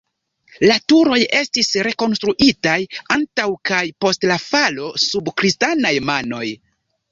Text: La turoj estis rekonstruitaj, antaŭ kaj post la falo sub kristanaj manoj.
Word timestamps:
La 0.69 0.77
turoj 0.93 1.17
estis 1.39 1.69
rekonstruitaj, 1.87 2.79
antaŭ 3.17 3.47
kaj 3.73 3.83
post 4.07 4.27
la 4.33 4.41
falo 4.47 4.91
sub 5.07 5.33
kristanaj 5.43 5.95
manoj. 6.11 6.45